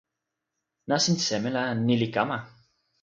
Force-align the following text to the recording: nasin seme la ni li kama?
nasin 0.87 1.17
seme 1.27 1.49
la 1.55 1.63
ni 1.85 1.95
li 2.01 2.07
kama? 2.15 2.37